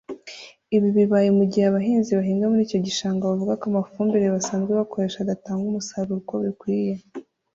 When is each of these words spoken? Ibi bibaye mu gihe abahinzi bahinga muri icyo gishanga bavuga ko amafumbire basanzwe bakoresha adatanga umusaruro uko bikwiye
Ibi 0.75 0.89
bibaye 0.97 1.29
mu 1.37 1.43
gihe 1.51 1.65
abahinzi 1.67 2.11
bahinga 2.19 2.45
muri 2.49 2.61
icyo 2.67 2.79
gishanga 2.87 3.29
bavuga 3.31 3.53
ko 3.59 3.65
amafumbire 3.71 4.27
basanzwe 4.35 4.71
bakoresha 4.79 5.17
adatanga 5.21 5.63
umusaruro 5.67 6.15
uko 6.21 6.33
bikwiye 6.45 6.93